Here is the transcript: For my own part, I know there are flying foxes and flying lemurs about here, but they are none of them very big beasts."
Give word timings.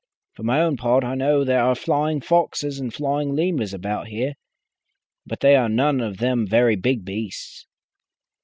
For 0.33 0.41
my 0.41 0.63
own 0.63 0.77
part, 0.77 1.03
I 1.03 1.13
know 1.13 1.43
there 1.43 1.63
are 1.63 1.75
flying 1.75 2.21
foxes 2.21 2.79
and 2.79 2.91
flying 2.91 3.35
lemurs 3.35 3.71
about 3.71 4.07
here, 4.07 4.33
but 5.27 5.41
they 5.41 5.55
are 5.55 5.69
none 5.69 6.01
of 6.01 6.17
them 6.17 6.47
very 6.47 6.75
big 6.75 7.05
beasts." 7.05 7.67